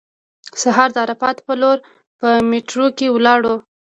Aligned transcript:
سهار 0.61 0.89
د 0.93 0.97
عرفات 1.05 1.37
په 1.47 1.53
لور 1.61 1.77
په 2.19 2.27
میټرو 2.49 2.85
کې 2.97 3.07
ولاړو. 3.15 3.55